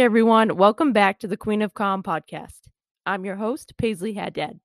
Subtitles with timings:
[0.00, 2.70] Everyone, welcome back to the Queen of Comm podcast.
[3.04, 4.58] I'm your host, Paisley Haddad.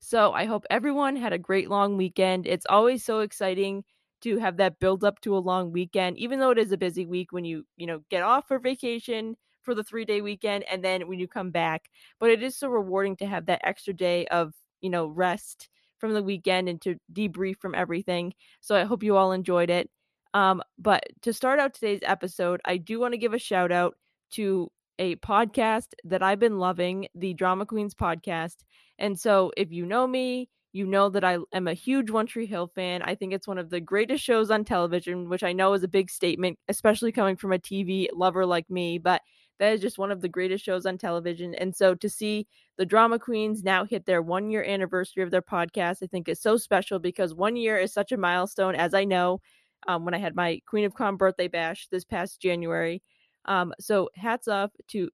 [0.00, 2.46] So I hope everyone had a great long weekend.
[2.46, 3.84] It's always so exciting
[4.20, 7.06] to have that build up to a long weekend, even though it is a busy
[7.06, 10.84] week when you, you know, get off for vacation for the three day weekend and
[10.84, 11.88] then when you come back.
[12.20, 16.12] But it is so rewarding to have that extra day of, you know, rest from
[16.12, 18.34] the weekend and to debrief from everything.
[18.60, 19.88] So I hope you all enjoyed it.
[20.34, 23.96] Um, but to start out today's episode, I do want to give a shout out
[24.32, 28.56] to a podcast that I've been loving, the Drama Queens podcast.
[28.98, 32.46] And so if you know me, you know that I am a huge One Tree
[32.46, 33.02] Hill fan.
[33.02, 35.88] I think it's one of the greatest shows on television, which I know is a
[35.88, 39.22] big statement, especially coming from a TV lover like me, but
[39.58, 41.54] that is just one of the greatest shows on television.
[41.54, 45.40] And so to see the Drama Queens now hit their one year anniversary of their
[45.42, 49.04] podcast, I think is so special because one year is such a milestone, as I
[49.04, 49.40] know
[49.88, 53.02] um, when I had my Queen of Comm birthday bash this past January.
[53.46, 55.10] Um, so hats off to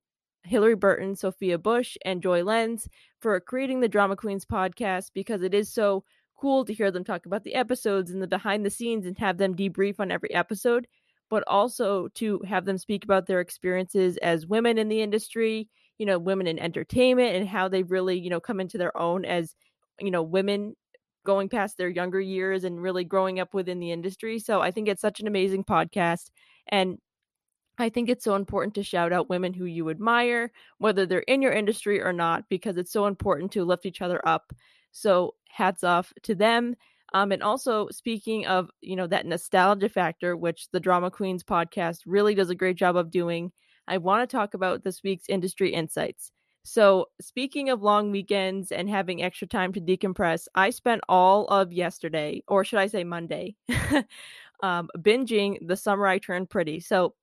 [0.48, 2.88] Hilarie Burton, Sophia Bush, and Joy Lenz
[3.20, 6.04] for creating the Drama Queens podcast because it is so
[6.36, 9.38] cool to hear them talk about the episodes and the behind the scenes and have
[9.38, 10.88] them debrief on every episode,
[11.30, 16.06] but also to have them speak about their experiences as women in the industry, you
[16.06, 19.54] know, women in entertainment and how they've really, you know, come into their own as,
[20.00, 20.74] you know, women
[21.24, 24.40] going past their younger years and really growing up within the industry.
[24.40, 26.30] So I think it's such an amazing podcast.
[26.66, 26.98] And
[27.78, 31.42] I think it's so important to shout out women who you admire, whether they're in
[31.42, 34.52] your industry or not, because it's so important to lift each other up.
[34.92, 36.76] So hats off to them.
[37.14, 42.00] Um, and also speaking of, you know, that nostalgia factor, which the Drama Queens podcast
[42.06, 43.52] really does a great job of doing,
[43.86, 46.30] I want to talk about this week's industry insights.
[46.64, 51.72] So, speaking of long weekends and having extra time to decompress, I spent all of
[51.72, 53.56] yesterday, or should I say Monday,
[54.62, 56.78] um, binging The Summer I Turned Pretty.
[56.78, 57.14] So,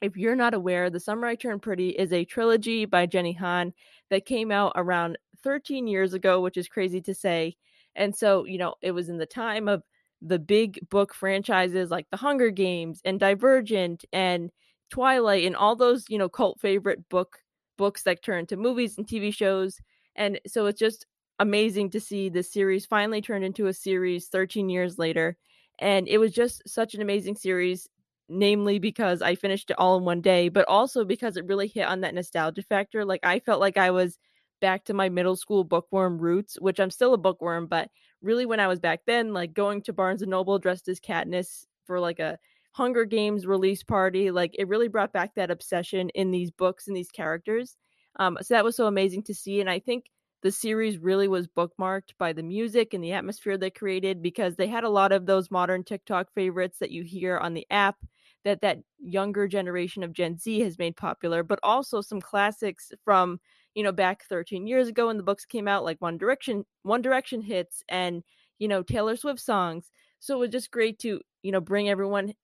[0.00, 3.72] if you're not aware, The Summer I Turned Pretty is a trilogy by Jenny Han
[4.10, 7.56] that came out around 13 years ago, which is crazy to say.
[7.94, 9.82] And so, you know, it was in the time of
[10.20, 14.50] the big book franchises like The Hunger Games and Divergent and
[14.90, 17.38] Twilight and all those, you know, cult favorite book
[17.76, 19.78] books that turned to movies and TV shows.
[20.16, 21.06] And so it's just
[21.38, 25.36] amazing to see this series finally turned into a series 13 years later.
[25.80, 27.88] And it was just such an amazing series
[28.28, 31.86] namely because I finished it all in one day, but also because it really hit
[31.86, 33.04] on that nostalgia factor.
[33.04, 34.18] Like I felt like I was
[34.60, 37.90] back to my middle school bookworm roots, which I'm still a bookworm, but
[38.22, 41.66] really when I was back then, like going to Barnes and Noble dressed as Katniss
[41.84, 42.38] for like a
[42.72, 46.96] Hunger Games release party, like it really brought back that obsession in these books and
[46.96, 47.76] these characters.
[48.16, 50.06] Um, so that was so amazing to see, and I think
[50.42, 54.66] the series really was bookmarked by the music and the atmosphere they created because they
[54.66, 57.96] had a lot of those modern TikTok favorites that you hear on the app
[58.44, 63.40] that that younger generation of Gen Z has made popular, but also some classics from
[63.74, 67.02] you know back 13 years ago when the books came out, like One Direction, One
[67.02, 68.22] Direction hits, and
[68.58, 69.90] you know Taylor Swift songs.
[70.20, 72.34] So it was just great to you know bring everyone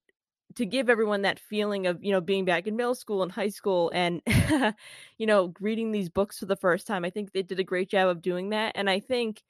[0.57, 3.49] to give everyone that feeling of you know being back in middle school and high
[3.49, 4.21] school and
[5.19, 7.89] you know reading these books for the first time i think they did a great
[7.89, 9.43] job of doing that and i think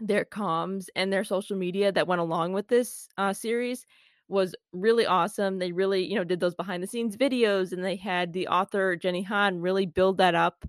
[0.00, 3.84] their comms and their social media that went along with this uh, series
[4.28, 5.58] was really awesome.
[5.58, 8.96] They really, you know, did those behind the scenes videos and they had the author
[8.96, 10.64] Jenny Han really build that up,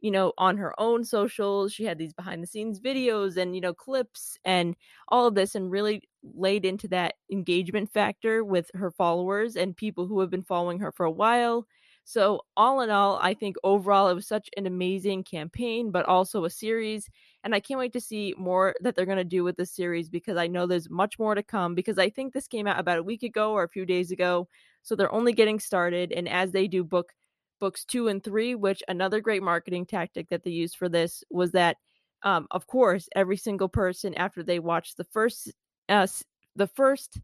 [0.00, 1.72] you know, on her own socials.
[1.72, 4.74] She had these behind the scenes videos and, you know, clips and
[5.08, 6.02] all of this and really
[6.34, 10.92] laid into that engagement factor with her followers and people who have been following her
[10.92, 11.66] for a while.
[12.04, 16.44] So, all in all, I think overall it was such an amazing campaign, but also
[16.44, 17.08] a series
[17.44, 20.08] and I can't wait to see more that they're going to do with this series
[20.08, 22.98] because I know there's much more to come because I think this came out about
[22.98, 24.48] a week ago or a few days ago.
[24.82, 26.12] So they're only getting started.
[26.12, 27.12] And as they do book
[27.58, 31.52] books two and three, which another great marketing tactic that they used for this was
[31.52, 31.76] that,
[32.22, 35.52] um, of course, every single person after they watched the first,
[35.88, 36.06] uh,
[36.54, 37.20] the first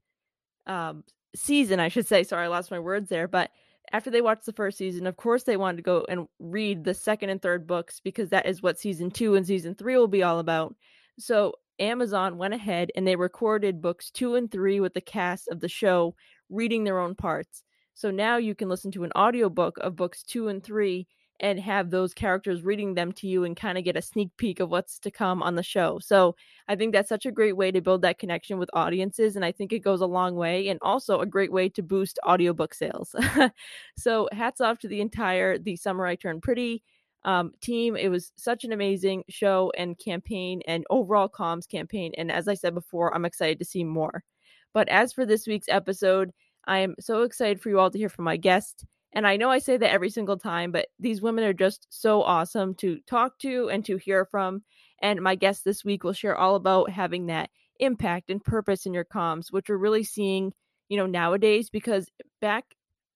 [0.67, 1.05] um,
[1.35, 3.51] season, I should say, sorry, I lost my words there, but
[3.93, 6.95] after they watched the first season, of course they wanted to go and read the
[6.95, 10.23] second and third books because that is what season two and season three will be
[10.23, 10.75] all about.
[11.19, 15.61] So Amazon went ahead and they recorded books two and three with the cast of
[15.61, 16.15] the show
[16.51, 17.63] reading their own parts.
[17.95, 21.07] So now you can listen to an audiobook of books two and three
[21.41, 24.61] and have those characters reading them to you and kind of get a sneak peek
[24.61, 25.99] of what's to come on the show.
[26.01, 26.35] So
[26.67, 29.37] I think that's such a great way to build that connection with audiences.
[29.37, 32.19] And I think it goes a long way and also a great way to boost
[32.27, 33.15] audiobook sales.
[33.97, 36.83] so hats off to the entire The Summer I Turned Pretty
[37.25, 37.97] um, team.
[37.97, 42.13] It was such an amazing show and campaign and overall comms campaign.
[42.17, 44.25] And as I said before, I'm excited to see more.
[44.75, 46.33] But as for this week's episode,
[46.67, 48.85] I am so excited for you all to hear from my guest.
[49.13, 52.23] And I know I say that every single time, but these women are just so
[52.23, 54.63] awesome to talk to and to hear from.
[55.01, 57.51] And my guest this week will share all about having that
[57.81, 60.53] impact and purpose in your comms, which we're really seeing,
[60.89, 62.11] you know, nowadays because
[62.41, 62.65] back,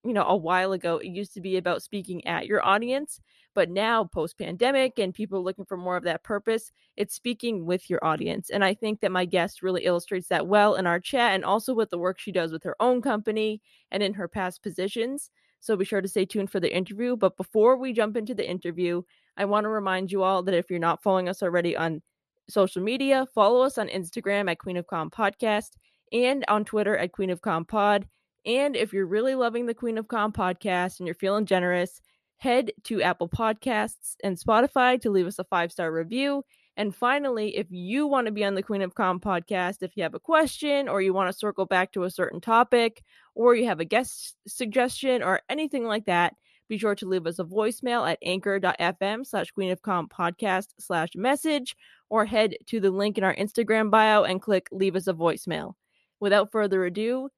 [0.04, 3.20] you know, a while ago, it used to be about speaking at your audience.
[3.54, 7.90] But now, post pandemic, and people looking for more of that purpose, it's speaking with
[7.90, 8.48] your audience.
[8.48, 11.74] And I think that my guest really illustrates that well in our chat and also
[11.74, 13.60] with the work she does with her own company
[13.90, 15.30] and in her past positions.
[15.62, 17.16] So be sure to stay tuned for the interview.
[17.16, 19.02] But before we jump into the interview,
[19.36, 22.02] I want to remind you all that if you're not following us already on
[22.50, 25.70] social media, follow us on Instagram at Queen of Comm Podcast
[26.12, 28.08] and on Twitter at Queen of Comm Pod.
[28.44, 32.00] And if you're really loving the Queen of Comm podcast and you're feeling generous,
[32.38, 36.42] head to Apple Podcasts and Spotify to leave us a five star review
[36.76, 40.02] and finally, if you want to be on the Queen of Comm podcast, if you
[40.02, 43.02] have a question or you want to circle back to a certain topic
[43.34, 46.34] or you have a guest suggestion or anything like that,
[46.68, 51.10] be sure to leave us a voicemail at anchor.fm slash Queen of Comm podcast slash
[51.14, 51.76] message
[52.08, 55.74] or head to the link in our Instagram bio and click leave us a voicemail.
[56.20, 57.28] Without further ado,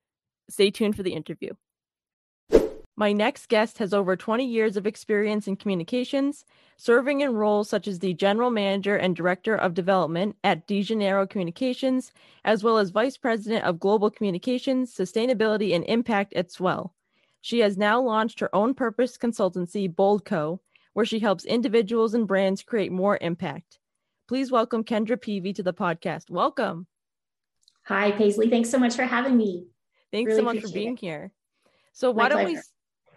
[0.49, 1.51] stay tuned for the interview.
[2.97, 6.45] My next guest has over 20 years of experience in communications,
[6.77, 12.13] serving in roles such as the General Manager and Director of Development at DeJaneiro Communications,
[12.45, 16.95] as well as Vice President of Global Communications, Sustainability, and Impact at Swell.
[17.41, 20.61] She has now launched her own purpose consultancy, Boldco,
[20.93, 23.81] where she helps individuals and brands create more impact.
[24.29, 26.31] Please welcome Kendra Peavy to the podcast.
[26.31, 26.87] Welcome.
[27.87, 28.49] Hi, Paisley.
[28.49, 29.67] Thanks so much for having me.
[30.13, 31.01] Thanks really so much for being it.
[31.01, 31.33] here.
[31.93, 32.59] So, why don't we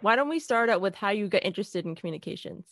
[0.00, 2.64] why don't we start out with how you got interested in communications?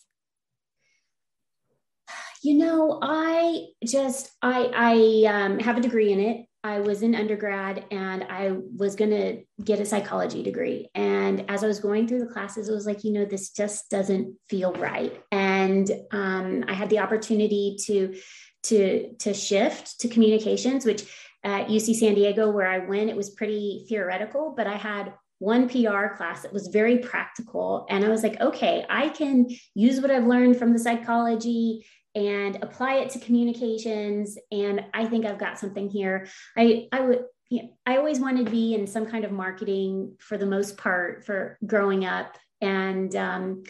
[2.42, 6.46] You know, I just I I um, have a degree in it.
[6.62, 10.88] I was in undergrad and I was going to get a psychology degree.
[10.96, 13.88] And as I was going through the classes, it was like, you know, this just
[13.88, 15.22] doesn't feel right.
[15.30, 18.16] And um, I had the opportunity to
[18.64, 21.04] to to shift to communications, which
[21.44, 25.68] at UC San Diego, where I went, it was pretty theoretical, but I had one
[25.68, 27.86] PR class that was very practical.
[27.90, 31.84] And I was like, okay, I can use what I've learned from the psychology
[32.14, 34.38] and apply it to communications.
[34.50, 36.28] And I think I've got something here.
[36.56, 40.16] I, I would, you know, I always wanted to be in some kind of marketing
[40.18, 42.36] for the most part for growing up.
[42.62, 43.64] And um,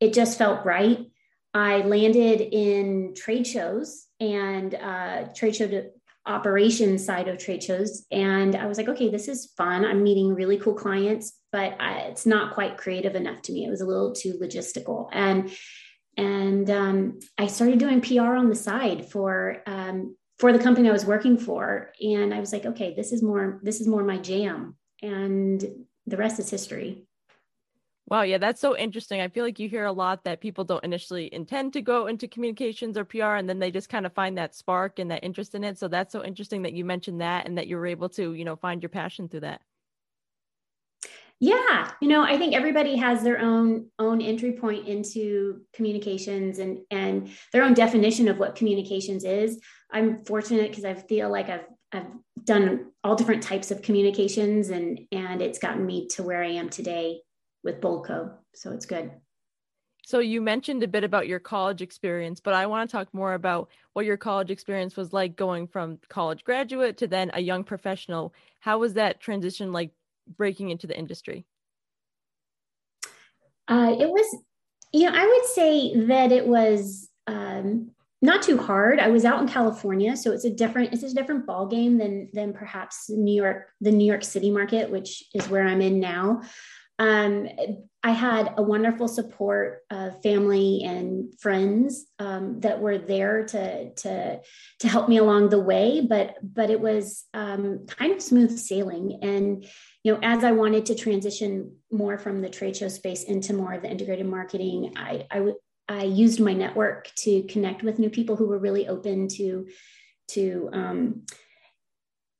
[0.00, 1.06] it just felt right.
[1.54, 5.68] I landed in trade shows and uh, trade show
[6.26, 8.04] operations side of trade shows.
[8.10, 9.84] And I was like, okay, this is fun.
[9.84, 13.64] I'm meeting really cool clients, but I, it's not quite creative enough to me.
[13.64, 15.08] It was a little too logistical.
[15.12, 15.50] And
[16.18, 20.92] and um, I started doing PR on the side for um, for the company I
[20.92, 21.92] was working for.
[22.00, 24.76] And I was like, okay, this is more this is more my jam.
[25.02, 25.64] And
[26.06, 27.05] the rest is history.
[28.08, 29.20] Wow, yeah, that's so interesting.
[29.20, 32.28] I feel like you hear a lot that people don't initially intend to go into
[32.28, 35.56] communications or PR and then they just kind of find that spark and that interest
[35.56, 35.76] in it.
[35.76, 38.44] So that's so interesting that you mentioned that and that you were able to, you
[38.44, 39.60] know, find your passion through that.
[41.40, 46.78] Yeah, you know, I think everybody has their own own entry point into communications and
[46.90, 49.60] and their own definition of what communications is.
[49.92, 52.06] I'm fortunate because I feel like I've I've
[52.42, 56.70] done all different types of communications and and it's gotten me to where I am
[56.70, 57.20] today
[57.66, 58.32] with Boldco.
[58.54, 59.10] So it's good.
[60.06, 63.34] So you mentioned a bit about your college experience, but I want to talk more
[63.34, 67.64] about what your college experience was like going from college graduate to then a young
[67.64, 68.32] professional.
[68.60, 69.90] How was that transition like
[70.36, 71.44] breaking into the industry?
[73.66, 74.42] Uh, it was,
[74.92, 77.90] you know, I would say that it was um,
[78.22, 79.00] not too hard.
[79.00, 82.28] I was out in California, so it's a different it's a different ball game than
[82.32, 86.42] than perhaps New York, the New York City market, which is where I'm in now
[86.98, 87.48] um,
[88.02, 94.40] I had a wonderful support of family and friends um, that were there to to
[94.80, 96.06] to help me along the way.
[96.08, 99.18] But but it was um, kind of smooth sailing.
[99.22, 99.66] And
[100.04, 103.74] you know, as I wanted to transition more from the trade show space into more
[103.74, 108.10] of the integrated marketing, I I, w- I used my network to connect with new
[108.10, 109.66] people who were really open to
[110.28, 111.22] to um,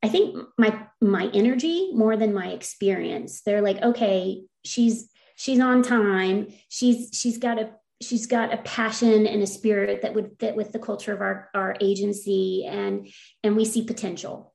[0.07, 3.43] I think my my energy more than my experience.
[3.43, 6.47] They're like, okay, she's she's on time.
[6.69, 7.71] She's she's got a
[8.01, 11.51] she's got a passion and a spirit that would fit with the culture of our
[11.55, 13.09] our agency, and
[13.43, 14.55] and we see potential,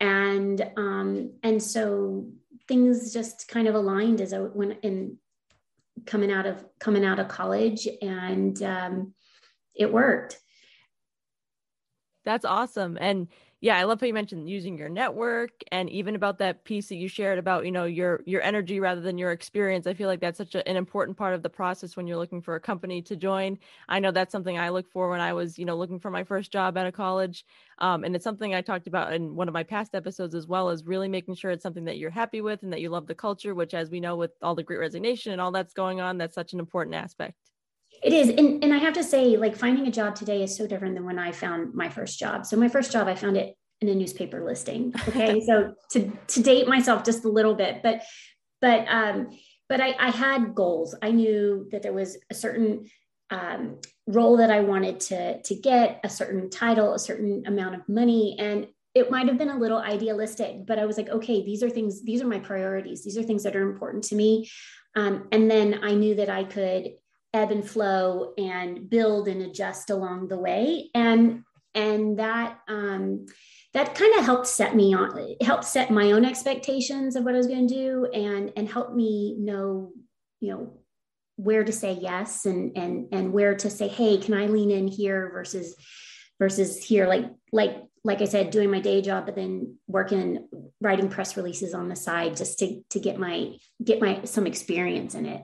[0.00, 2.32] and um and so
[2.66, 5.18] things just kind of aligned as I went in
[6.06, 9.14] coming out of coming out of college, and um,
[9.76, 10.40] it worked.
[12.24, 13.28] That's awesome, and
[13.60, 16.96] yeah i love how you mentioned using your network and even about that piece that
[16.96, 19.86] you shared about you know your your energy rather than your experience.
[19.86, 22.40] I feel like that's such a, an important part of the process when you're looking
[22.42, 23.58] for a company to join.
[23.88, 26.24] I know that's something i look for when i was you know looking for my
[26.24, 27.44] first job out of college
[27.78, 30.68] um, and it's something i talked about in one of my past episodes as well
[30.68, 33.14] as really making sure it's something that you're happy with and that you love the
[33.14, 36.18] culture which as we know with all the great resignation and all that's going on
[36.18, 37.47] that's such an important aspect
[38.02, 38.28] it is.
[38.28, 41.04] And, and I have to say, like finding a job today is so different than
[41.04, 42.46] when I found my first job.
[42.46, 44.94] So my first job, I found it in a newspaper listing.
[45.08, 45.40] Okay.
[45.46, 48.02] so to, to date myself just a little bit, but,
[48.60, 49.28] but, um,
[49.68, 50.94] but I, I had goals.
[51.02, 52.86] I knew that there was a certain
[53.30, 57.88] um, role that I wanted to, to get, a certain title, a certain amount of
[57.88, 58.36] money.
[58.38, 61.70] And it might have been a little idealistic, but I was like, okay, these are
[61.70, 63.04] things, these are my priorities.
[63.04, 64.48] These are things that are important to me.
[64.96, 66.92] Um, and then I knew that I could
[67.34, 70.90] ebb and flow and build and adjust along the way.
[70.94, 71.44] And
[71.74, 73.26] and that um,
[73.74, 77.36] that kind of helped set me on helped set my own expectations of what i
[77.36, 79.92] was going to do and and help me know
[80.40, 80.78] you know
[81.36, 84.88] where to say yes and and and where to say hey can i lean in
[84.88, 85.76] here versus
[86.38, 87.06] versus here?
[87.06, 90.48] Like like like i said doing my day job but then working
[90.80, 95.14] writing press releases on the side just to to get my get my some experience
[95.14, 95.42] in it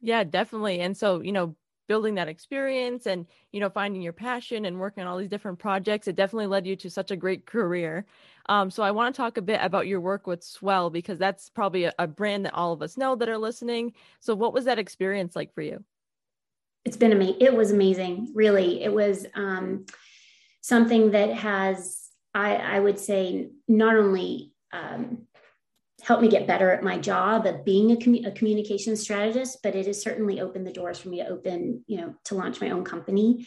[0.00, 0.80] yeah, definitely.
[0.80, 1.56] And so, you know,
[1.88, 5.58] building that experience and, you know, finding your passion and working on all these different
[5.58, 8.06] projects, it definitely led you to such a great career.
[8.48, 11.48] Um, so I want to talk a bit about your work with Swell because that's
[11.48, 13.92] probably a, a brand that all of us know that are listening.
[14.20, 15.82] So what was that experience like for you?
[16.84, 17.40] It's been amazing.
[17.40, 18.32] It was amazing.
[18.34, 18.84] Really.
[18.84, 19.86] It was um,
[20.60, 25.26] something that has, I, I would say, not only um,
[26.02, 29.74] helped me get better at my job of being a, commu- a communication strategist, but
[29.74, 32.70] it has certainly opened the doors for me to open, you know, to launch my
[32.70, 33.46] own company.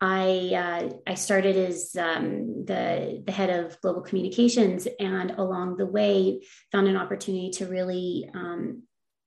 [0.00, 5.86] I uh, I started as um, the the head of global communications, and along the
[5.86, 8.84] way found an opportunity to really um,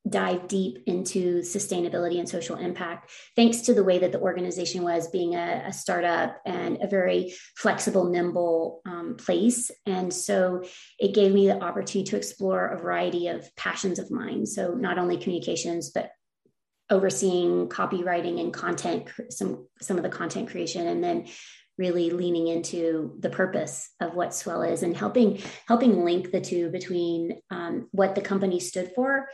[0.09, 5.07] dive deep into sustainability and social impact, thanks to the way that the organization was
[5.09, 9.69] being a, a startup and a very flexible, nimble um, place.
[9.85, 10.63] And so
[10.99, 14.45] it gave me the opportunity to explore a variety of passions of mine.
[14.45, 16.09] So not only communications, but
[16.89, 21.27] overseeing copywriting and content, some, some of the content creation, and then
[21.77, 26.69] really leaning into the purpose of what swell is and helping helping link the two
[26.69, 29.27] between um, what the company stood for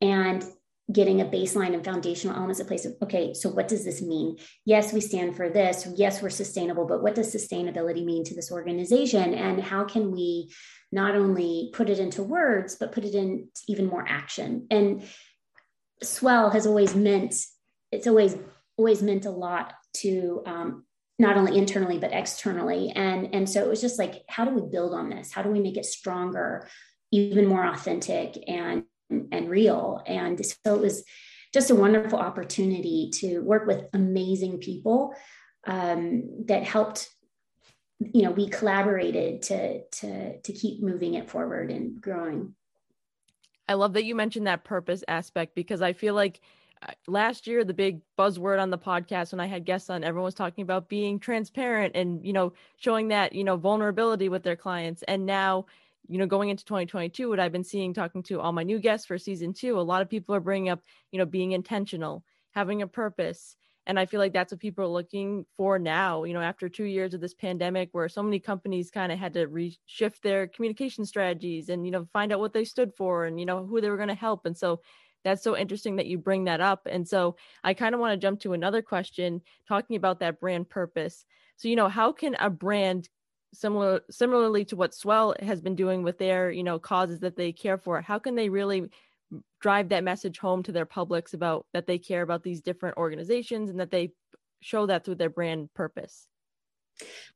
[0.00, 0.44] and
[0.92, 4.36] getting a baseline and foundational elements in place of okay so what does this mean?
[4.66, 5.88] Yes we stand for this.
[5.96, 9.34] Yes we're sustainable but what does sustainability mean to this organization?
[9.34, 10.52] And how can we
[10.92, 14.66] not only put it into words but put it in even more action?
[14.70, 15.04] And
[16.02, 17.34] swell has always meant
[17.90, 18.36] it's always
[18.76, 20.84] always meant a lot to um,
[21.18, 22.90] not only internally but externally.
[22.90, 25.32] And and so it was just like how do we build on this?
[25.32, 26.68] How do we make it stronger
[27.10, 28.84] even more authentic and
[29.32, 30.02] and real.
[30.06, 31.04] And so it was
[31.52, 35.14] just a wonderful opportunity to work with amazing people
[35.66, 37.08] um, that helped
[38.12, 42.54] you know we collaborated to to to keep moving it forward and growing
[43.68, 46.40] i love that you mentioned that purpose aspect because i feel like
[46.82, 50.24] uh, last year the big buzzword on the podcast when i had guests on everyone
[50.24, 54.56] was talking about being transparent and you know showing that you know vulnerability with their
[54.56, 55.64] clients and now
[56.08, 59.06] you know, going into 2022, what I've been seeing talking to all my new guests
[59.06, 62.82] for season two, a lot of people are bringing up, you know, being intentional, having
[62.82, 63.56] a purpose.
[63.86, 66.84] And I feel like that's what people are looking for now, you know, after two
[66.84, 71.04] years of this pandemic where so many companies kind of had to reshift their communication
[71.04, 73.90] strategies and, you know, find out what they stood for and, you know, who they
[73.90, 74.46] were going to help.
[74.46, 74.80] And so
[75.22, 76.86] that's so interesting that you bring that up.
[76.90, 80.68] And so I kind of want to jump to another question talking about that brand
[80.68, 81.24] purpose.
[81.56, 83.08] So, you know, how can a brand
[83.54, 87.52] similar similarly to what swell has been doing with their you know causes that they
[87.52, 88.90] care for how can they really
[89.60, 93.70] drive that message home to their publics about that they care about these different organizations
[93.70, 94.12] and that they
[94.60, 96.26] show that through their brand purpose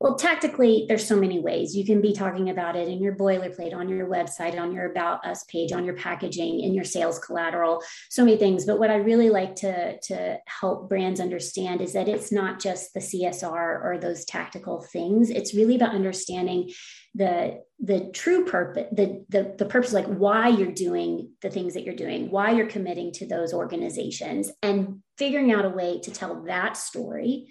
[0.01, 1.75] well, tactically, there's so many ways.
[1.75, 5.27] You can be talking about it in your boilerplate, on your website, on your About
[5.27, 8.65] Us page, on your packaging, in your sales collateral, so many things.
[8.65, 12.95] But what I really like to, to help brands understand is that it's not just
[12.95, 15.31] the CSR or those tactical things.
[15.31, 16.71] It's really about understanding
[17.15, 21.83] the the true purpose the, the the purpose like why you're doing the things that
[21.83, 26.43] you're doing why you're committing to those organizations and figuring out a way to tell
[26.45, 27.49] that story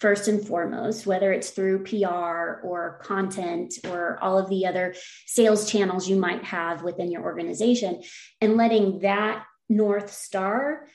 [0.00, 4.94] first and foremost, whether it's through PR or content or all of the other
[5.26, 8.02] sales channels you might have within your organization,
[8.40, 10.86] and letting that North Star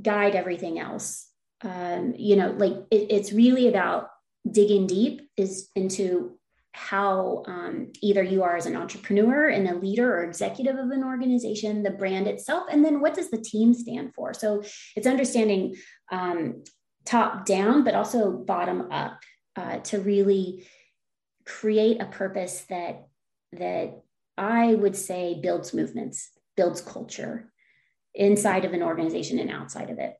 [0.00, 1.28] guide everything else.
[1.62, 4.08] Um, you know, like it, it's really about
[4.50, 6.38] digging deep is into
[6.72, 11.04] how um, either you are as an entrepreneur and a leader or executive of an
[11.04, 14.32] organization, the brand itself, and then what does the team stand for?
[14.32, 14.62] So
[14.96, 15.76] it's understanding
[16.12, 16.62] um,
[17.04, 19.20] top down, but also bottom up
[19.56, 20.66] uh, to really
[21.44, 23.06] create a purpose that
[23.52, 24.00] that
[24.36, 27.52] I would say builds movements, builds culture
[28.14, 30.14] inside of an organization and outside of it.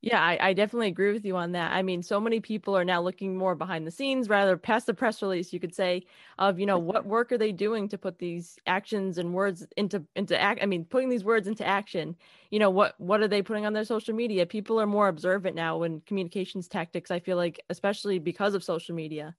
[0.00, 1.72] Yeah, I, I, definitely agree with you on that.
[1.72, 4.94] I mean, so many people are now looking more behind the scenes, rather past the
[4.94, 6.04] press release, you could say,
[6.38, 10.04] of you know what work are they doing to put these actions and words into
[10.14, 10.60] into act.
[10.62, 12.14] I mean, putting these words into action.
[12.50, 14.46] You know what what are they putting on their social media?
[14.46, 17.10] People are more observant now in communications tactics.
[17.10, 19.34] I feel like, especially because of social media.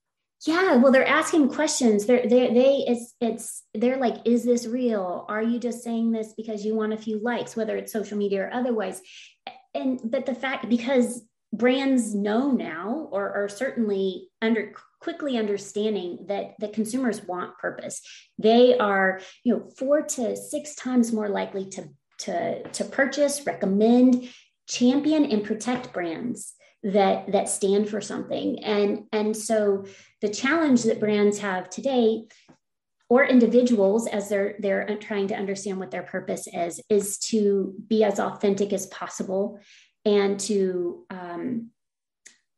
[0.46, 2.06] Yeah, well, they're asking questions.
[2.06, 5.26] They're they they it's it's they're like, is this real?
[5.28, 8.44] Are you just saying this because you want a few likes, whether it's social media
[8.44, 9.02] or otherwise?
[9.74, 16.54] And but the fact because brands know now or are certainly under quickly understanding that
[16.60, 18.02] the consumers want purpose.
[18.38, 24.30] They are you know four to six times more likely to to to purchase recommend
[24.68, 28.64] champion and protect brands that that stand for something.
[28.64, 29.86] And and so
[30.22, 32.26] the challenge that brands have today
[33.10, 38.04] or individuals as they're they're trying to understand what their purpose is is to be
[38.04, 39.60] as authentic as possible
[40.06, 41.70] and to um,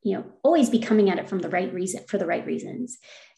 [0.04, 2.98] you know always be coming at it from the right reason for the right reasons.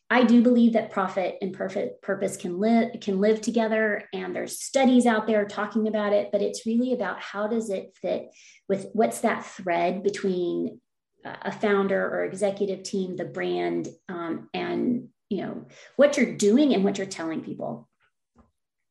[0.09, 4.61] I do believe that profit and perfect purpose can live can live together and there's
[4.61, 8.27] studies out there talking about it but it's really about how does it fit
[8.67, 10.79] with what's that thread between
[11.25, 16.83] a founder or executive team the brand um, and you know what you're doing and
[16.83, 17.87] what you're telling people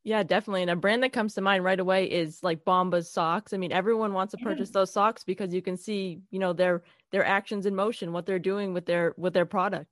[0.04, 0.62] yeah, definitely.
[0.62, 3.52] And a brand that comes to mind right away is like Bombas socks.
[3.52, 6.82] I mean, everyone wants to purchase those socks because you can see, you know, their
[7.12, 9.90] their actions in motion, what they're doing with their with their product.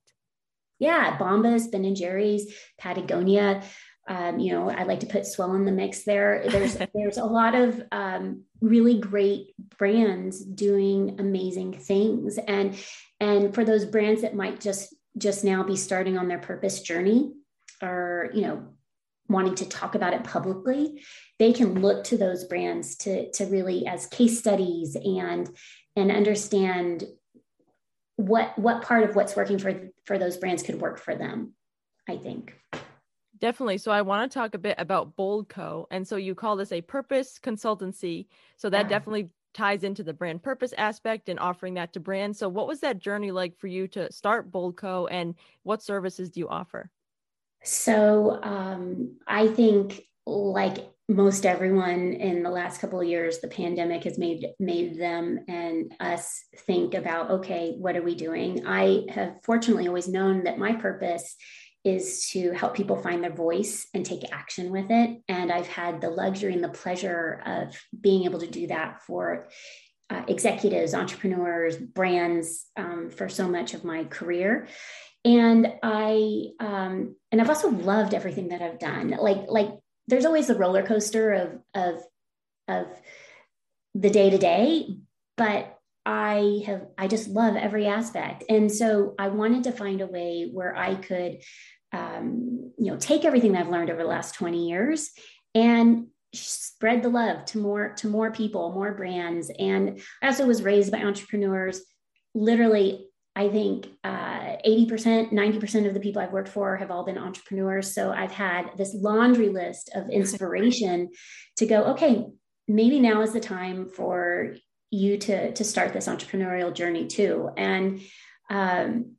[0.79, 3.63] Yeah, Bombas, Ben and Jerry's, Patagonia.
[4.07, 6.43] Um, you know, I like to put Swell in the mix there.
[6.45, 12.75] There's there's a lot of um, really great brands doing amazing things, and
[13.21, 17.33] and for those brands that might just just now be starting on their purpose journey,
[17.81, 18.67] or you know
[19.29, 21.01] wanting to talk about it publicly,
[21.39, 25.49] they can look to those brands to, to really as case studies and
[25.95, 27.05] and understand
[28.17, 31.53] what what part of what's working for for those brands could work for them.
[32.09, 32.55] I think.
[33.39, 33.79] Definitely.
[33.79, 35.87] So I want to talk a bit about Bold Co.
[35.89, 38.27] And so you call this a purpose consultancy.
[38.57, 38.89] So that yeah.
[38.89, 42.39] definitely ties into the brand purpose aspect and offering that to brands.
[42.39, 46.39] So what was that journey like for you to start Boldco and what services do
[46.39, 46.89] you offer?
[47.63, 54.03] So um, I think, like most everyone in the last couple of years, the pandemic
[54.03, 58.65] has made made them and us think about, okay, what are we doing?
[58.65, 61.35] I have fortunately always known that my purpose
[61.83, 65.21] is to help people find their voice and take action with it.
[65.27, 69.49] And I've had the luxury and the pleasure of being able to do that for
[70.09, 74.67] uh, executives, entrepreneurs, brands um, for so much of my career
[75.23, 79.69] and i um and i've also loved everything that i've done like like
[80.07, 82.01] there's always the roller coaster of of
[82.67, 82.87] of
[83.93, 84.87] the day to day
[85.37, 88.43] but i have i just love every aspect.
[88.49, 91.41] And so i wanted to find a way where i could
[91.93, 95.11] um, you know take everything i've learned over the last 20 years
[95.53, 99.51] and spread the love to more to more people more brands.
[99.59, 101.81] And i also was raised by entrepreneurs.
[102.33, 107.17] Literally I think uh, 80%, 90% of the people I've worked for have all been
[107.17, 107.93] entrepreneurs.
[107.93, 111.09] So I've had this laundry list of inspiration
[111.57, 112.25] to go, okay,
[112.67, 114.55] maybe now is the time for
[114.91, 117.49] you to, to start this entrepreneurial journey too.
[117.57, 118.01] And,
[118.49, 119.13] um,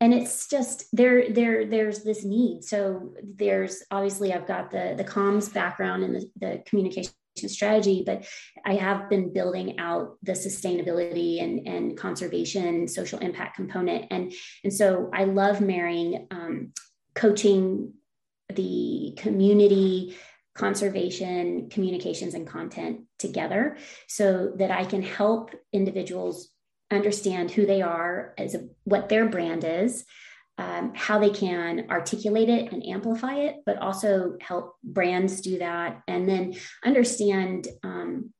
[0.00, 5.04] and it's just there there there's this need so there's obviously i've got the the
[5.04, 8.26] comms background and the, the communication strategy, but
[8.64, 14.06] I have been building out the sustainability and, and conservation social impact component.
[14.10, 14.32] And,
[14.64, 16.72] and so I love marrying um,
[17.14, 17.94] coaching
[18.54, 20.16] the community
[20.54, 26.50] conservation communications and content together so that i can help individuals
[26.90, 30.04] understand who they are as a, what their brand is
[30.58, 36.02] um, how they can articulate it and amplify it, but also help brands do that,
[36.06, 38.32] and then understand, um,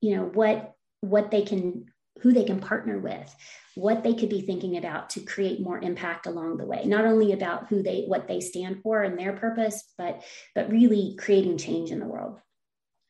[0.00, 1.86] you know, what what they can,
[2.20, 3.34] who they can partner with,
[3.80, 6.84] what they could be thinking about to create more impact along the way.
[6.84, 10.22] Not only about who they, what they stand for and their purpose, but
[10.54, 12.38] but really creating change in the world.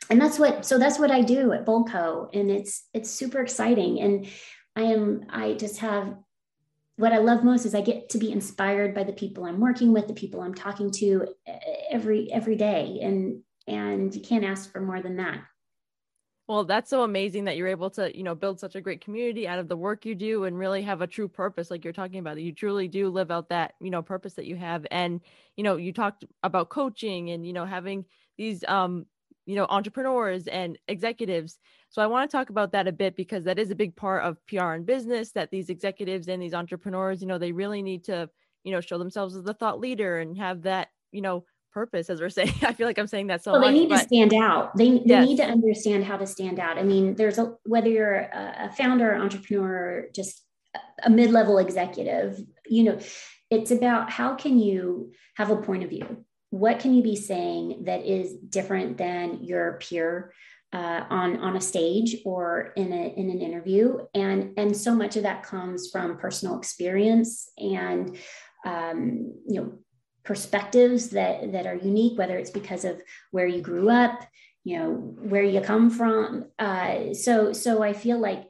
[0.09, 0.65] And that's what.
[0.65, 4.01] So that's what I do at Boldco, and it's it's super exciting.
[4.01, 4.27] And
[4.77, 6.17] I am I just have
[6.97, 9.93] what I love most is I get to be inspired by the people I'm working
[9.93, 11.27] with, the people I'm talking to
[11.91, 15.43] every every day, and and you can't ask for more than that.
[16.51, 19.47] Well, that's so amazing that you're able to, you know, build such a great community
[19.47, 22.19] out of the work you do and really have a true purpose like you're talking
[22.19, 22.41] about.
[22.43, 24.85] You truly do live out that, you know, purpose that you have.
[24.91, 25.21] And,
[25.57, 28.05] you know, you talked about coaching and, you know, having
[28.37, 29.07] these um,
[29.47, 31.61] you know, entrepreneurs and executives.
[31.89, 34.25] So I want to talk about that a bit because that is a big part
[34.25, 38.03] of PR and business that these executives and these entrepreneurs, you know, they really need
[38.07, 38.29] to,
[38.65, 42.21] you know, show themselves as the thought leader and have that, you know, purpose as
[42.21, 42.53] we're saying.
[42.63, 44.77] I feel like i'm saying that so well, much, they need but, to stand out.
[44.77, 45.27] They, they yes.
[45.27, 46.79] need to understand how to stand out.
[46.79, 50.45] I mean there's a whether you're a, a founder entrepreneur just
[51.03, 52.99] a mid-level executive you know
[53.51, 56.25] it's about how can you have a point of view?
[56.51, 60.33] What can you be saying that is different than your peer
[60.73, 63.99] uh, on on a stage or in a in an interview?
[64.15, 68.17] And and so much of that comes from personal experience and
[68.65, 69.79] um, you know
[70.31, 74.23] perspectives that that are unique whether it's because of where you grew up
[74.63, 78.47] you know where you come from uh, so so i feel like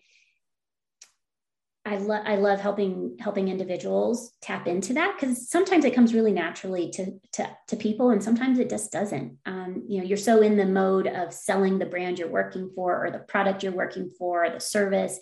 [1.87, 6.33] I love I love helping helping individuals tap into that because sometimes it comes really
[6.33, 9.38] naturally to, to to people and sometimes it just doesn't.
[9.47, 13.07] Um, you know, you're so in the mode of selling the brand you're working for
[13.07, 15.19] or the product you're working for, or the service,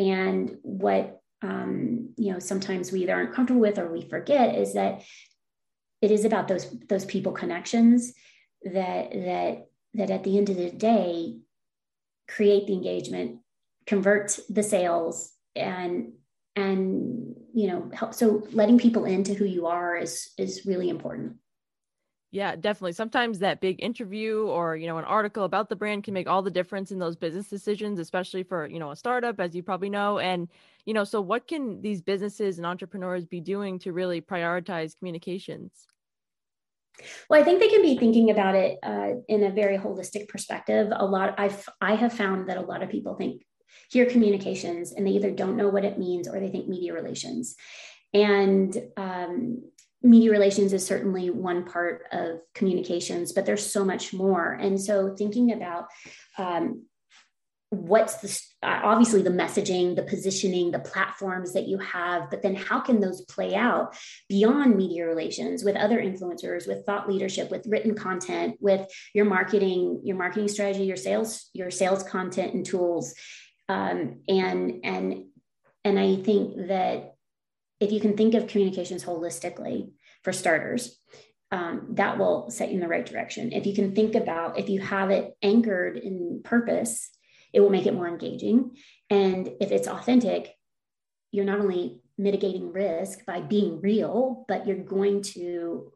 [0.00, 4.74] and what um, you know sometimes we either aren't comfortable with or we forget is
[4.74, 5.02] that
[6.02, 8.12] it is about those those people connections
[8.64, 11.38] that that that at the end of the day
[12.28, 13.38] create the engagement,
[13.86, 16.12] convert the sales and
[16.56, 18.14] and you know help.
[18.14, 21.36] So letting people into who you are is is really important.
[22.30, 22.92] Yeah definitely.
[22.92, 26.42] Sometimes that big interview or you know an article about the brand can make all
[26.42, 29.90] the difference in those business decisions especially for you know a startup as you probably
[29.90, 30.18] know.
[30.18, 30.48] And
[30.86, 35.86] you know so what can these businesses and entrepreneurs be doing to really prioritize communications
[37.28, 40.92] well, I think they can be thinking about it uh, in a very holistic perspective.
[40.94, 43.42] A lot, I've I have found that a lot of people think
[43.90, 47.56] hear communications and they either don't know what it means or they think media relations.
[48.14, 49.62] And um,
[50.02, 54.52] media relations is certainly one part of communications, but there's so much more.
[54.52, 55.86] And so thinking about
[56.38, 56.84] um,
[57.72, 62.54] what's the uh, obviously the messaging the positioning the platforms that you have but then
[62.54, 63.96] how can those play out
[64.28, 70.00] beyond media relations with other influencers with thought leadership with written content with your marketing
[70.04, 73.14] your marketing strategy your sales your sales content and tools
[73.68, 75.24] um, and and
[75.84, 77.14] and I think that
[77.80, 79.90] if you can think of communications holistically,
[80.22, 80.98] for starters,
[81.50, 83.52] um, that will set you in the right direction.
[83.52, 87.10] If you can think about if you have it anchored in purpose,
[87.52, 88.76] it will make it more engaging.
[89.10, 90.54] And if it's authentic,
[91.30, 95.92] you're not only mitigating risk by being real, but you're going to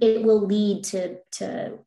[0.00, 1.78] it will lead to to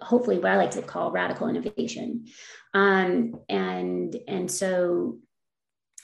[0.00, 2.26] hopefully what I like to call radical innovation.
[2.74, 5.18] Um, and and so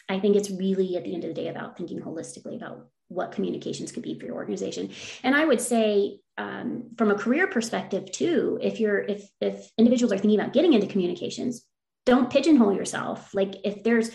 [0.08, 3.32] I think it's really at the end of the day about thinking holistically about what
[3.32, 4.90] communications could be for your organization.
[5.22, 10.12] And I would say um, from a career perspective too, if you're if if individuals
[10.12, 11.64] are thinking about getting into communications,
[12.06, 13.34] don't pigeonhole yourself.
[13.34, 14.10] Like if there's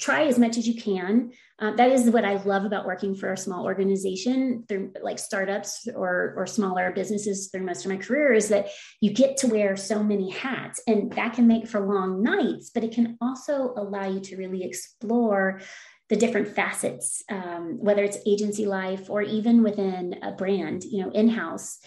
[0.00, 1.30] try as much as you can.
[1.58, 5.86] Uh, that is what I love about working for a small organization through like startups
[5.94, 8.68] or, or smaller businesses through most of my career is that
[9.02, 12.82] you get to wear so many hats and that can make for long nights, but
[12.82, 15.60] it can also allow you to really explore
[16.08, 21.10] the different facets, um, whether it's agency life or even within a brand, you know,
[21.12, 21.78] in-house.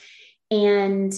[0.52, 1.12] And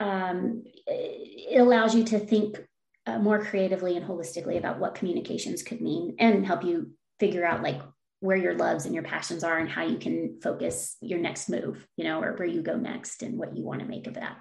[0.00, 2.58] um, it allows you to think
[3.06, 7.62] uh, more creatively and holistically about what communications could mean and help you figure out
[7.62, 7.80] like
[8.20, 11.86] where your loves and your passions are and how you can focus your next move,
[11.96, 14.36] you know, or where you go next and what you want to make of that.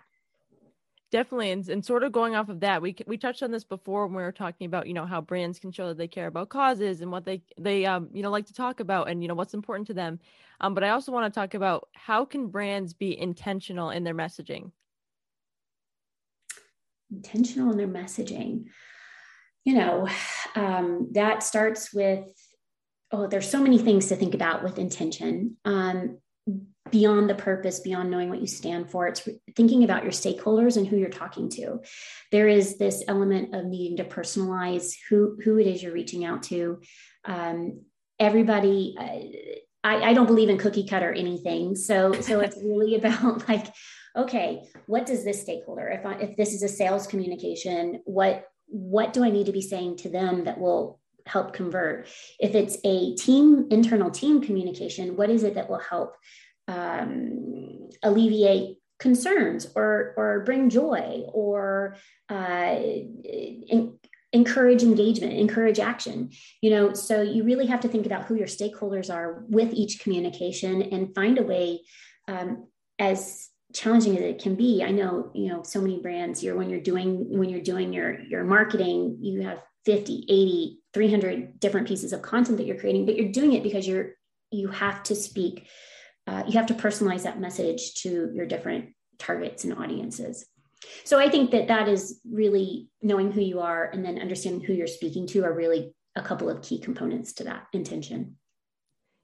[1.12, 4.06] Definitely, and, and sort of going off of that, we we touched on this before
[4.06, 6.50] when we were talking about you know how brands can show that they care about
[6.50, 9.34] causes and what they they um you know like to talk about and you know
[9.34, 10.20] what's important to them.
[10.62, 14.14] Um, but I also want to talk about how can brands be intentional in their
[14.14, 14.72] messaging
[17.12, 18.66] intentional in their messaging.
[19.66, 20.08] You know
[20.56, 22.26] um, that starts with
[23.12, 26.18] oh there's so many things to think about with intention um,
[26.92, 29.08] beyond the purpose beyond knowing what you stand for.
[29.08, 31.82] It's thinking about your stakeholders and who you're talking to.
[32.32, 36.44] There is this element of needing to personalize who who it is you're reaching out
[36.44, 36.82] to.
[37.26, 37.82] Um,
[38.20, 41.76] everybody uh, I, I don't believe in cookie cutter anything.
[41.76, 43.68] So so it's really about like
[44.18, 49.14] okay, what does this stakeholder, if I, if this is a sales communication, what what
[49.14, 52.08] do I need to be saying to them that will help convert?
[52.40, 56.16] If it's a team internal team communication what is it that will help
[56.68, 61.96] um, alleviate concerns or or bring joy or
[62.30, 63.98] uh, in,
[64.34, 66.32] encourage engagement encourage action?
[66.62, 70.00] You know so you really have to think about who your stakeholders are with each
[70.00, 71.82] communication and find a way
[72.28, 72.68] um,
[73.00, 74.84] as challenging as it can be.
[74.84, 78.20] I know you know so many brands you're when you're doing when you're doing your
[78.22, 83.16] your marketing you have 50 80 300 different pieces of content that you're creating but
[83.16, 84.12] you're doing it because you're
[84.52, 85.68] you have to speak
[86.28, 90.46] uh, you have to personalize that message to your different targets and audiences.
[91.04, 94.74] So i think that that is really knowing who you are and then understanding who
[94.74, 98.38] you're speaking to are really a couple of key components to that intention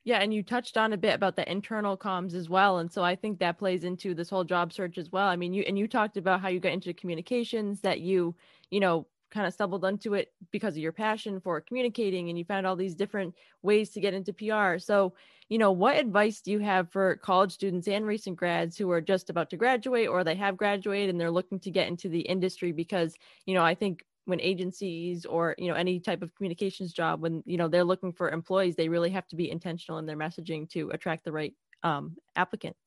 [0.06, 3.04] yeah, and you touched on a bit about the internal comms as well, and so
[3.04, 5.28] I think that plays into this whole job search as well.
[5.28, 8.36] I mean, you and you talked about how you got into communications that you,
[8.70, 12.46] you know, kind of stumbled into it because of your passion for communicating and you
[12.46, 14.78] found all these different ways to get into PR.
[14.78, 15.14] So,
[15.50, 19.02] you know, what advice do you have for college students and recent grads who are
[19.02, 22.22] just about to graduate or they have graduated and they're looking to get into the
[22.22, 23.16] industry because,
[23.46, 27.44] you know, I think when agencies or you know any type of communications job when
[27.46, 30.70] you know they're looking for employees they really have to be intentional in their messaging
[30.70, 32.80] to attract the right um, applicants.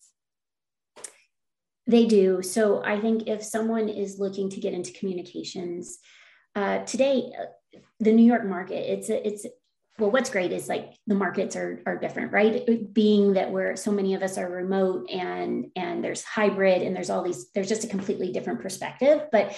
[1.86, 2.42] They do.
[2.42, 5.98] So i think if someone is looking to get into communications
[6.54, 9.46] uh, today uh, the new york market it's a, it's
[9.98, 12.92] well what's great is like the markets are are different right?
[12.92, 17.10] Being that we're so many of us are remote and and there's hybrid and there's
[17.10, 19.56] all these there's just a completely different perspective but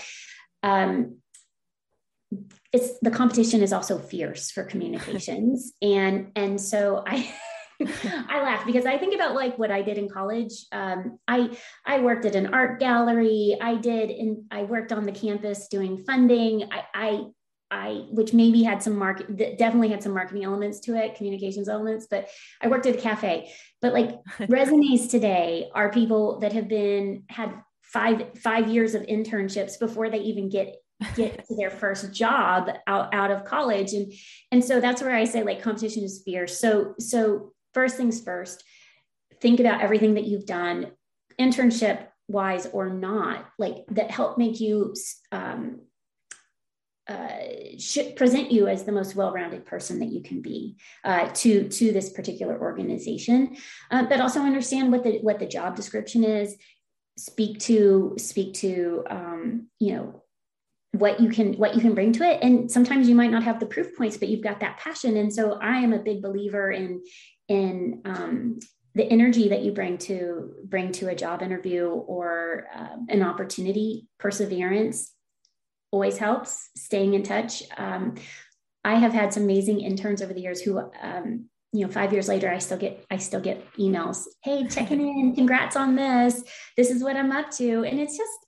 [0.63, 1.20] um,
[2.73, 7.33] it's the competition is also fierce for communications and and so i
[8.29, 10.53] I laugh because I think about like what I did in college.
[10.71, 13.57] Um, I I worked at an art gallery.
[13.59, 16.69] I did, and I worked on the campus doing funding.
[16.71, 17.25] I, I
[17.71, 22.09] I, which maybe had some market, definitely had some marketing elements to it, communications elements,
[22.11, 22.29] but
[22.61, 23.53] I worked at a cafe.
[23.81, 29.79] But like resumes today are people that have been, had five, five years of internships
[29.79, 30.75] before they even get
[31.17, 33.93] get to their first job out, out of college.
[33.93, 34.13] And
[34.53, 36.59] and so that's where i say like competition is fierce.
[36.61, 38.65] So so first things first
[39.41, 40.89] think about everything that you've done
[41.39, 44.95] internship wise or not like that help make you
[45.33, 45.81] um,
[47.09, 47.29] uh,
[47.77, 51.91] should present you as the most well-rounded person that you can be uh, to to
[51.93, 53.57] this particular organization,
[53.91, 56.57] uh, but also understand what the what the job description is.
[57.19, 60.20] Speak to speak to um, you know
[60.93, 62.41] what you can what you can bring to it.
[62.43, 65.17] And sometimes you might not have the proof points but you've got that passion.
[65.17, 67.03] And so i am a big believer in
[67.49, 68.59] in um,
[68.95, 74.09] the energy that you bring to bring to a job interview or uh, an opportunity.
[74.19, 75.13] Perseverance
[75.93, 77.63] always helps staying in touch.
[77.77, 78.15] Um,
[78.83, 82.29] i have had some amazing interns over the years who um, you know five years
[82.29, 86.43] later i still get i still get emails hey checking in congrats on this.
[86.77, 87.85] This is what i'm up to.
[87.85, 88.39] And it's just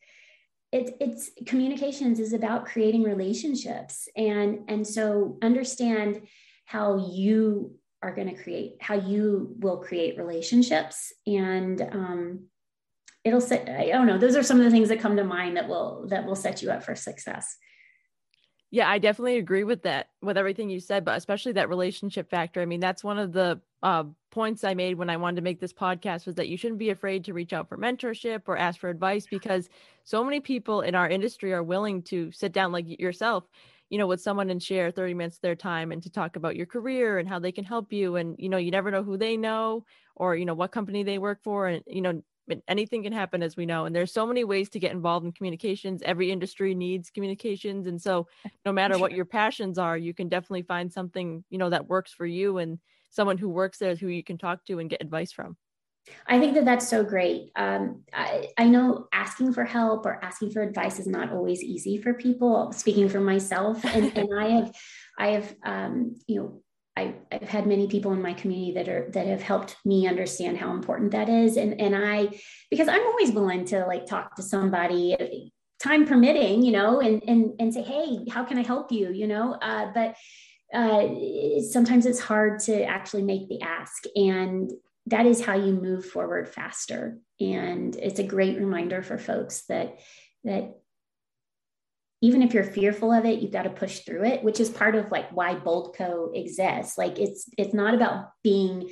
[0.73, 4.09] it, it's communications is about creating relationships.
[4.17, 6.23] And and so understand
[6.65, 11.13] how you are going to create how you will create relationships.
[11.27, 12.47] And um,
[13.25, 15.57] it'll set i don't know those are some of the things that come to mind
[15.57, 17.57] that will that will set you up for success
[18.73, 22.63] yeah, I definitely agree with that, with everything you said, but especially that relationship factor.
[22.63, 25.61] I mean, that's one of the uh, points I made when I wanted to make
[25.61, 28.81] this podcast was that you shouldn't be afraid to reach out for mentorship or ask
[28.81, 29.69] for advice because
[30.05, 33.45] so many people in our industry are willing to sit down like yourself,
[33.91, 36.57] you know, with someone and share 30 minutes of their time and to talk about
[36.57, 38.17] your career and how they can help you.
[38.17, 39.85] And, you know, you never know who they know
[40.17, 41.69] or, you know, what company they work for.
[41.69, 42.23] And, you know,
[42.69, 45.33] anything can happen as we know and there's so many ways to get involved in
[45.33, 48.27] communications every industry needs communications and so
[48.65, 52.13] no matter what your passions are you can definitely find something you know that works
[52.13, 52.79] for you and
[53.11, 55.57] someone who works there who you can talk to and get advice from
[56.27, 57.51] I think that that's so great.
[57.55, 61.97] Um, I, I, know asking for help or asking for advice is not always easy
[61.97, 62.73] for people.
[62.73, 64.75] Speaking for myself, and, and I have,
[65.17, 66.63] I have, um, you know,
[66.97, 70.59] I, have had many people in my community that are that have helped me understand
[70.59, 72.29] how important that is, and and I
[72.71, 75.51] because I'm always willing to like talk to somebody,
[75.81, 79.27] time permitting, you know, and and and say, hey, how can I help you, you
[79.27, 80.17] know, uh, but
[80.75, 81.09] uh,
[81.71, 84.71] sometimes it's hard to actually make the ask, and
[85.07, 89.99] that is how you move forward faster, and it's a great reminder for folks that
[90.45, 90.75] that
[92.23, 94.95] even if you're fearful of it, you've got to push through it, which is part
[94.95, 96.97] of like why Boldco exists.
[96.97, 98.91] Like it's it's not about being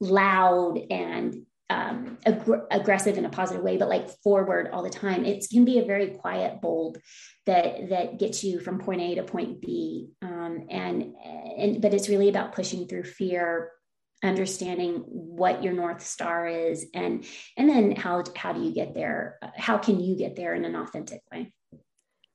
[0.00, 5.24] loud and um, ag- aggressive in a positive way, but like forward all the time.
[5.24, 6.98] It can be a very quiet bold
[7.46, 10.10] that that gets you from point A to point B.
[10.22, 11.14] Um, and
[11.58, 13.72] and but it's really about pushing through fear
[14.22, 17.24] understanding what your north star is and
[17.56, 20.76] and then how how do you get there how can you get there in an
[20.76, 21.50] authentic way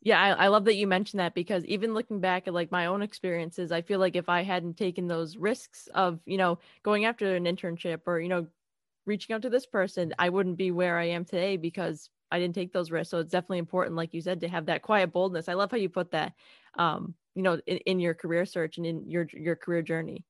[0.06, 2.86] yeah I, I love that you mentioned that because even looking back at like my
[2.86, 7.04] own experiences i feel like if i hadn't taken those risks of you know going
[7.04, 8.48] after an internship or you know
[9.06, 12.56] reaching out to this person i wouldn't be where i am today because i didn't
[12.56, 13.12] take those risks.
[13.12, 15.50] So it's definitely important like you said to have that quiet boldness.
[15.50, 16.34] I love how you put that
[16.78, 20.24] um you know in, in your career search and in your your career journey.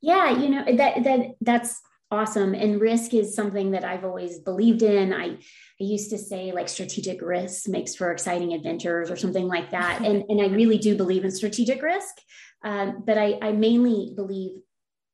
[0.00, 2.54] Yeah you know that that that's awesome.
[2.54, 5.12] And risk is something that i've always believed in.
[5.12, 5.38] I i
[5.78, 10.00] used to say like strategic risk makes for exciting adventures or something like that.
[10.04, 12.14] And and i really do believe in strategic risk.
[12.62, 14.52] Um, but i i mainly believe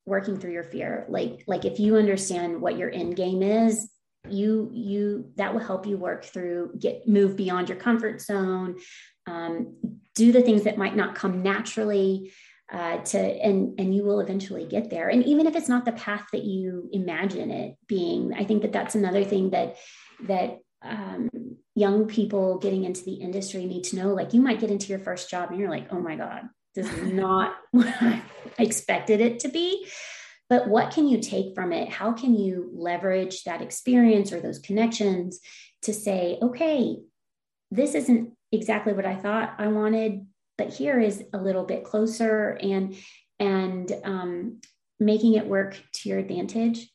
[0.05, 1.05] working through your fear.
[1.09, 3.89] Like like if you understand what your end game is
[4.29, 8.77] you you that will help you work through get move beyond your comfort zone.
[9.25, 9.77] Um,
[10.15, 12.31] do the things that might not come naturally
[12.71, 15.09] uh, to and and you will eventually get there.
[15.09, 18.71] And even if it's not the path that you imagine it being i think that
[18.71, 19.77] that's another thing that
[20.23, 21.29] that um,
[21.75, 24.99] young people getting into the industry need to know like you might get into your
[24.99, 28.21] first job and you're like oh my god this is not what i
[28.57, 29.87] expected it to be.
[30.49, 31.89] But what can you take from it?
[31.89, 35.39] How can you leverage that experience or those connections
[35.83, 36.97] to say okay
[37.71, 40.25] this isn't exactly what i thought i wanted
[40.57, 42.95] but here is a little bit closer and
[43.39, 44.61] and um,
[44.99, 46.89] making it work to your advantage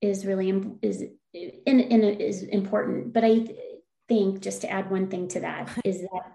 [0.00, 0.48] is really
[0.82, 3.12] is in, in is important.
[3.12, 3.46] But i
[4.08, 6.32] think just to add one thing to that is that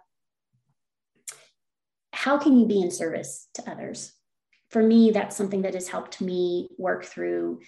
[2.14, 4.14] how can you be in service to others?
[4.70, 7.62] For me that's something that has helped me work through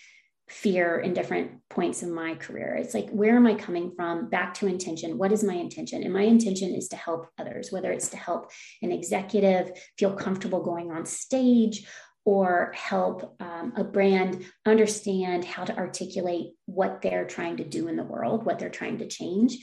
[0.50, 2.76] fear in different points in my career.
[2.76, 4.30] It's like, where am I coming from?
[4.30, 5.18] Back to intention.
[5.18, 6.04] What is my intention?
[6.04, 10.64] And my intention is to help others, whether it's to help an executive feel comfortable
[10.64, 11.88] going on stage
[12.26, 17.96] or help um, a brand understand how to articulate what they're trying to do in
[17.96, 19.58] the world, what they're trying to change.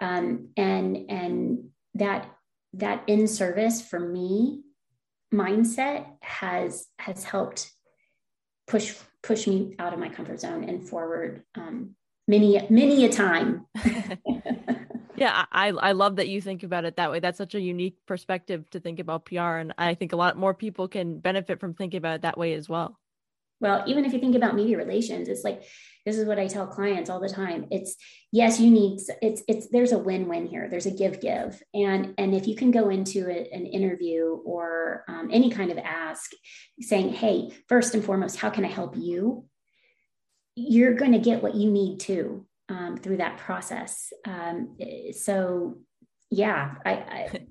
[0.00, 2.28] Um, and and that
[2.74, 4.62] that in service for me
[5.32, 7.70] mindset has has helped
[8.66, 11.94] push push me out of my comfort zone and forward um,
[12.28, 13.66] many many a time.
[15.14, 17.20] Yeah I, I love that you think about it that way.
[17.20, 20.54] That's such a unique perspective to think about pr and i think a lot more
[20.54, 22.98] people can benefit from thinking about it that way as well
[23.62, 25.62] well even if you think about media relations it's like
[26.04, 27.66] this is what i tell clients all the time.
[27.70, 27.96] It's
[28.32, 30.68] yes you need it's it's there's a win-win here.
[30.68, 35.04] There's a give give and and if you can go into a, an interview or
[35.08, 36.30] um, any kind of ask
[36.80, 39.46] saying hey first and foremost how can i help you?
[40.54, 44.12] You're going to get what you need to um, through that process.
[44.26, 44.76] Um,
[45.12, 45.78] so
[46.30, 47.46] yeah I, I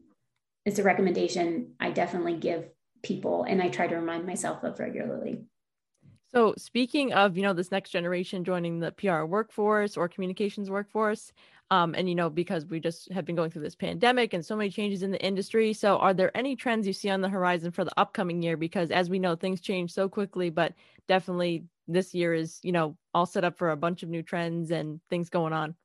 [0.65, 2.67] it's a recommendation i definitely give
[3.03, 5.43] people and i try to remind myself of regularly
[6.33, 11.33] so speaking of, you know, this next generation joining the PR workforce or communications workforce,
[11.71, 14.55] um, and you know, because we just have been going through this pandemic and so
[14.55, 15.73] many changes in the industry.
[15.73, 18.57] So are there any trends you see on the horizon for the upcoming year?
[18.57, 20.73] Because as we know, things change so quickly, but
[21.07, 24.71] definitely this year is, you know, all set up for a bunch of new trends
[24.71, 25.75] and things going on.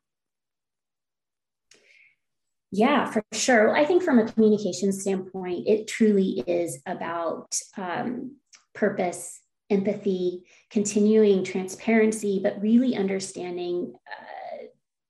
[2.72, 3.76] Yeah, for sure.
[3.76, 8.36] I think from a communication standpoint, it truly is about um,
[8.74, 14.26] purpose empathy, continuing transparency, but really understanding uh,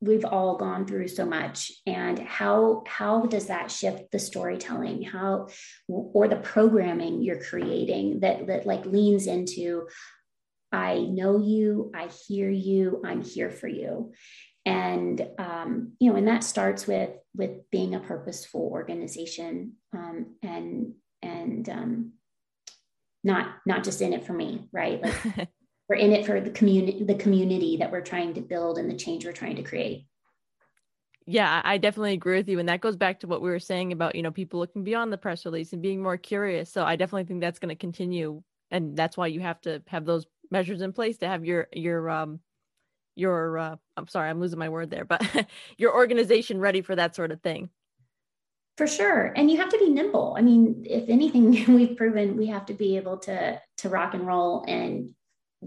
[0.01, 1.73] we've all gone through so much.
[1.87, 5.03] And how how does that shift the storytelling?
[5.03, 5.49] How
[5.89, 9.89] or the programming you're creating that that like leans into
[10.73, 14.13] i know you i hear you i'm here for you.
[14.65, 20.95] And um, you know and that starts with with being a purposeful organization um, and
[21.23, 22.13] and um,
[23.27, 25.03] not not just in it for me right?
[25.03, 25.49] Like
[25.89, 28.97] we're in it for the community the community that we're trying to build and the
[28.97, 30.07] change we're trying to create.
[31.27, 32.59] Yeah i definitely agree with you.
[32.59, 35.13] And that goes back to what we were saying about you know people looking beyond
[35.13, 36.73] the press release and being more curious.
[36.73, 38.43] So i definitely think that's going to continue.
[38.71, 42.09] And that's why you have to have those measures in place to have your your
[42.09, 42.41] um
[43.17, 45.25] your uh, i'm sorry i'm losing my word there but
[45.79, 47.71] your organization ready for that sort of thing
[48.77, 49.33] for sure.
[49.37, 50.35] And you have to be nimble.
[50.37, 54.27] I mean, if anything, we've proven we have to be able to to rock and
[54.27, 55.15] roll and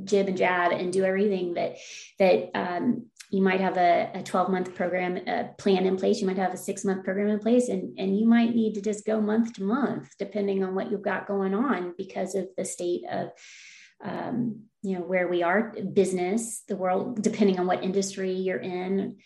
[0.03, 1.77] jib and jab and do everything that
[2.19, 6.27] that um, you might have a, a 12 month program a plan in place you
[6.27, 9.05] might have a six month program in place and, and you might need to just
[9.05, 13.01] go month to month depending on what you've got going on because of the state
[13.11, 13.29] of
[14.03, 19.17] um, you know where we are business the world depending on what industry you're in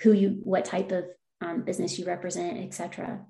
[0.00, 1.04] who you what type of
[1.40, 3.20] um, business you represent, etc.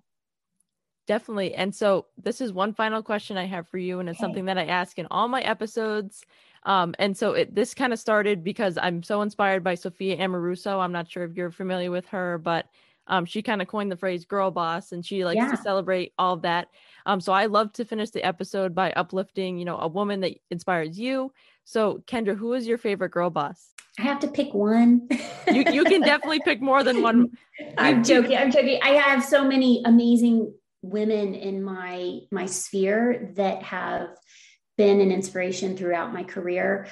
[1.06, 1.54] Definitely.
[1.54, 4.24] And so this is one final question I have for you, and it's okay.
[4.24, 6.24] something that I ask in all my episodes.
[6.64, 10.78] Um, and so it, this kind of started because I'm so inspired by Sophia Amoruso.
[10.78, 12.66] I'm not sure if you're familiar with her, but
[13.06, 15.50] um, she kind of coined the phrase girl boss and she likes yeah.
[15.50, 16.68] to celebrate all of that.
[17.06, 20.38] Um, so I love to finish the episode by uplifting, you know, a woman that
[20.50, 21.32] inspires you.
[21.70, 23.64] So Kendra, who is your favorite girl boss?
[23.96, 25.06] I have to pick one.
[25.52, 27.30] you, you can definitely pick more than one.
[27.78, 28.36] I'm joking.
[28.36, 28.80] I'm joking.
[28.82, 30.52] I have so many amazing
[30.82, 34.08] women in my my sphere that have
[34.76, 36.88] been an inspiration throughout my career.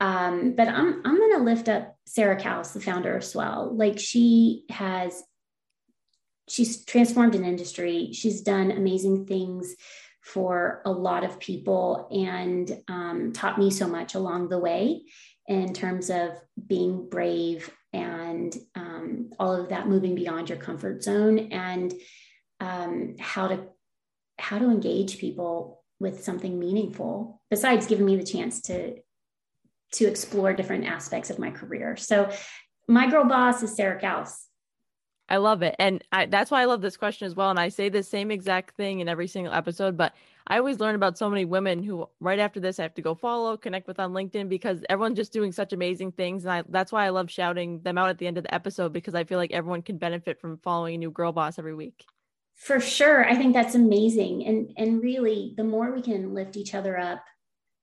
[0.00, 3.76] Um, but I'm I'm going to lift up Sarah Kauss, the founder of Swell.
[3.76, 5.22] Like she has,
[6.48, 8.10] she's transformed an industry.
[8.12, 9.76] She's done amazing things
[10.26, 15.02] for a lot of people and um, taught me so much along the way
[15.46, 16.32] in terms of
[16.66, 21.94] being brave and um, all of that moving beyond your comfort zone and
[22.58, 23.68] um, how to
[24.38, 28.96] how to engage people with something meaningful besides giving me the chance to
[29.92, 32.28] to explore different aspects of my career so
[32.88, 34.45] my girl boss is sarah Kauss.
[35.28, 35.74] I love it.
[35.78, 37.50] And I, that's why I love this question as well.
[37.50, 40.14] And I say the same exact thing in every single episode, but
[40.46, 43.16] I always learn about so many women who right after this I have to go
[43.16, 46.44] follow, connect with on LinkedIn because everyone's just doing such amazing things.
[46.44, 48.92] And I, that's why I love shouting them out at the end of the episode
[48.92, 52.04] because I feel like everyone can benefit from following a new girl boss every week.
[52.54, 53.28] For sure.
[53.28, 54.46] I think that's amazing.
[54.46, 57.22] And and really the more we can lift each other up,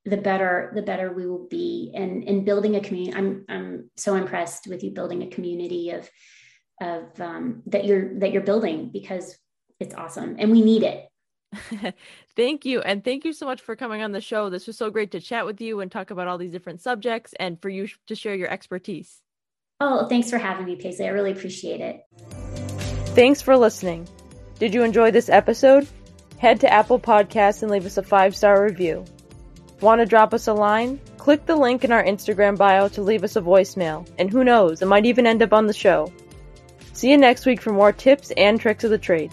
[0.05, 1.91] the better the better we will be.
[1.93, 6.09] And in building a community, I'm I'm so impressed with you building a community of
[6.81, 9.37] of um, that you're that you're building because
[9.79, 11.07] it's awesome and we need it.
[12.35, 12.81] thank you.
[12.81, 14.49] And thank you so much for coming on the show.
[14.49, 17.33] This was so great to chat with you and talk about all these different subjects
[17.39, 19.21] and for you to share your expertise.
[19.79, 21.05] Oh, thanks for having me, Paisley.
[21.05, 22.05] I really appreciate it.
[23.15, 24.07] Thanks for listening.
[24.59, 25.87] Did you enjoy this episode?
[26.37, 29.05] Head to Apple Podcasts and leave us a five star review.
[29.81, 30.99] Want to drop us a line?
[31.17, 34.81] Click the link in our Instagram bio to leave us a voicemail, and who knows,
[34.81, 36.11] it might even end up on the show.
[36.93, 39.31] See you next week for more tips and tricks of the trade.